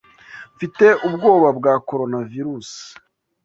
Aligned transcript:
Mfite 0.55 0.85
ubwoba 1.07 1.49
bwa 1.57 1.73
Coronavirusi. 1.87 2.81